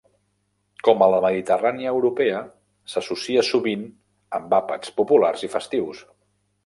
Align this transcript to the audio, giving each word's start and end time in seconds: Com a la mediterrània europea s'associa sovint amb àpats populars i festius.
Com 0.87 1.03
a 1.05 1.09
la 1.15 1.19
mediterrània 1.25 1.91
europea 1.97 2.39
s'associa 2.93 3.43
sovint 3.53 3.85
amb 4.39 4.57
àpats 4.61 4.95
populars 5.03 5.45
i 5.51 5.55
festius. 5.59 6.01